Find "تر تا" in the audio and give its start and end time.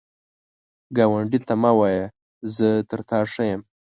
2.89-3.19